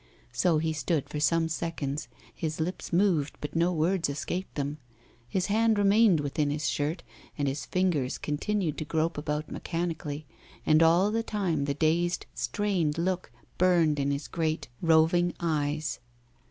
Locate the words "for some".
1.07-1.47